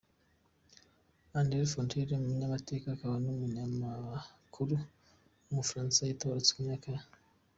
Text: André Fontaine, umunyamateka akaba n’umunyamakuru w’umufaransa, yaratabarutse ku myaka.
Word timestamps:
André 1.39 1.61
Fontaine, 1.73 2.13
umunyamateka 2.21 2.85
akaba 2.91 3.15
n’umunyamakuru 3.23 4.75
w’umufaransa, 5.45 5.99
yaratabarutse 6.01 6.51
ku 6.53 6.61
myaka. 6.67 6.89